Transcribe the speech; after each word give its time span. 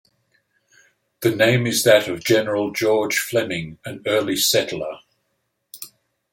The 1.19 1.29
name 1.29 1.67
is 1.67 1.83
that 1.83 2.07
of 2.07 2.23
General 2.23 2.71
George 2.71 3.19
Fleming, 3.19 3.77
an 3.85 4.01
early 4.07 4.35
settler. 4.35 5.01